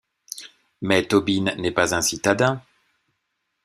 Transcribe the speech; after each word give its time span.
Mais 0.81 1.05
Tobeen 1.07 1.53
n'est 1.59 1.69
pas 1.69 1.93
un 1.93 2.01
citadin. 2.01 2.59